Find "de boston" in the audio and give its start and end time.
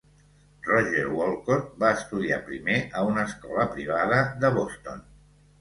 4.43-5.07